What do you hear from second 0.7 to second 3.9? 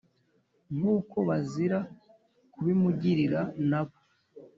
nk’uko bazira kubimugirira na